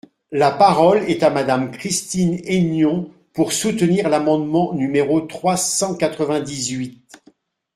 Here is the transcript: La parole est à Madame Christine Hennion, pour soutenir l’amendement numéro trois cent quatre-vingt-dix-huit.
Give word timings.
La 0.31 0.49
parole 0.49 1.03
est 1.07 1.21
à 1.21 1.29
Madame 1.29 1.69
Christine 1.69 2.39
Hennion, 2.47 3.11
pour 3.33 3.51
soutenir 3.53 4.09
l’amendement 4.09 4.73
numéro 4.73 5.21
trois 5.21 5.57
cent 5.57 5.95
quatre-vingt-dix-huit. 5.95 7.03